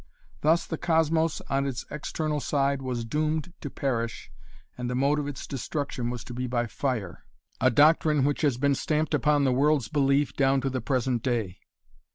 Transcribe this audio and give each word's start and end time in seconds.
Thus 0.41 0.65
the 0.65 0.79
cosmos 0.79 1.41
on 1.41 1.67
its 1.67 1.85
external 1.91 2.39
side 2.39 2.81
was 2.81 3.05
doomed 3.05 3.53
to 3.61 3.69
perish 3.69 4.31
and 4.75 4.89
the 4.89 4.95
mode 4.95 5.19
of 5.19 5.27
its 5.27 5.45
destruction 5.45 6.09
was 6.09 6.23
to 6.23 6.33
be 6.33 6.47
by 6.47 6.65
fire, 6.65 7.23
a 7.59 7.69
doctrine 7.69 8.23
which 8.25 8.41
has 8.41 8.57
been 8.57 8.73
stamped 8.73 9.13
upon 9.13 9.43
the 9.43 9.53
world's 9.53 9.89
belief 9.89 10.33
down 10.33 10.59
to 10.61 10.71
the 10.71 10.81
present 10.81 11.21
day. 11.21 11.59